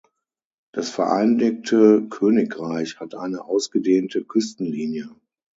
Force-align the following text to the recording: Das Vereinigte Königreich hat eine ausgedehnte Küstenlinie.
Das 0.71 0.89
Vereinigte 0.89 2.07
Königreich 2.09 2.99
hat 2.99 3.13
eine 3.13 3.45
ausgedehnte 3.45 4.23
Küstenlinie. 4.25 5.11